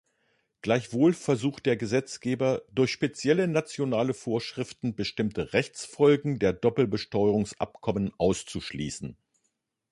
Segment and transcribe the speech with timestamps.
[0.63, 9.15] Gleichwohl versucht der Gesetzgeber, durch spezielle nationale Vorschriften bestimmte Rechtsfolgen der Doppelbesteuerungsabkommen auszuschließen.